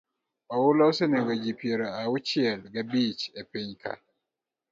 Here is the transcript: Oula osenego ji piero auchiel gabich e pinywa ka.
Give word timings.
Oula 0.59 0.83
osenego 0.91 1.31
ji 1.41 1.51
piero 1.59 1.87
auchiel 2.01 2.61
gabich 2.73 3.21
e 3.39 3.41
pinywa 3.51 3.75
ka. 3.81 3.91